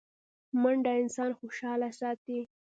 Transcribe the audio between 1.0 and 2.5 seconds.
انسان خوشحاله ساتي